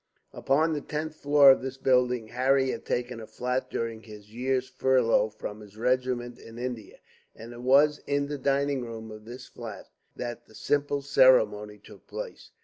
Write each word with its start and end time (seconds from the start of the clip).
Upon 0.33 0.73
the 0.73 0.81
tenth 0.81 1.13
floor 1.17 1.51
of 1.51 1.61
this 1.61 1.77
building 1.77 2.29
Harry 2.29 2.71
had 2.71 2.85
taken 2.85 3.19
a 3.21 3.27
flat 3.27 3.69
during 3.69 4.01
his 4.01 4.33
year's 4.33 4.67
furlough 4.67 5.29
from 5.29 5.59
his 5.59 5.77
regiment 5.77 6.39
in 6.39 6.57
India; 6.57 6.97
and 7.35 7.53
it 7.53 7.61
was 7.61 7.99
in 8.07 8.25
the 8.27 8.39
dining 8.39 8.81
room 8.83 9.11
of 9.11 9.25
this 9.25 9.45
flat 9.45 9.89
that 10.15 10.47
the 10.47 10.55
simple 10.55 11.03
ceremony 11.03 11.77
took 11.77 12.07
place. 12.07 12.49